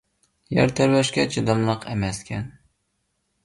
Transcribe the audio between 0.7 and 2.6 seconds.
تەۋرەشكە چىداملىق ئەمەسكەن.